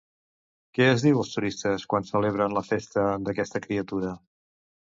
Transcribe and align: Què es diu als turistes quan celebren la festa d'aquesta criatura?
Què 0.77 0.87
es 0.93 1.03
diu 1.07 1.19
als 1.23 1.33
turistes 1.33 1.85
quan 1.93 2.07
celebren 2.13 2.57
la 2.59 2.65
festa 2.71 3.07
d'aquesta 3.27 3.63
criatura? 3.67 4.19